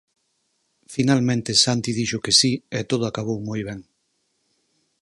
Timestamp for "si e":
2.39-2.79